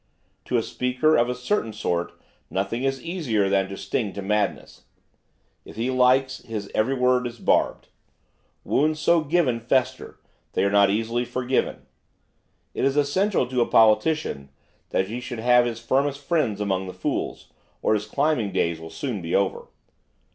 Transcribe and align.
To 0.45 0.57
a 0.57 0.63
speaker 0.63 1.15
of 1.15 1.29
a 1.29 1.35
certain 1.35 1.73
sort 1.73 2.11
nothing 2.49 2.83
is 2.83 3.03
easier 3.03 3.49
than 3.49 3.69
to 3.69 3.77
sting 3.77 4.13
to 4.13 4.23
madness. 4.23 4.85
If 5.63 5.75
he 5.75 5.91
likes, 5.91 6.39
his 6.41 6.71
every 6.73 6.95
word 6.95 7.27
is 7.27 7.37
barbed. 7.37 7.87
Wounds 8.63 8.99
so 8.99 9.21
given 9.23 9.59
fester; 9.59 10.19
they 10.53 10.63
are 10.63 10.71
not 10.71 10.89
easily 10.89 11.23
forgiven; 11.23 11.85
it 12.73 12.83
is 12.83 12.97
essential 12.97 13.45
to 13.45 13.61
a 13.61 13.67
politician 13.67 14.49
that 14.89 15.07
he 15.07 15.19
should 15.19 15.37
have 15.37 15.65
his 15.65 15.79
firmest 15.79 16.21
friends 16.21 16.59
among 16.59 16.87
the 16.87 16.93
fools; 16.95 17.53
or 17.83 17.93
his 17.93 18.07
climbing 18.07 18.51
days 18.51 18.79
will 18.79 18.89
soon 18.89 19.21
be 19.21 19.35
over. 19.35 19.67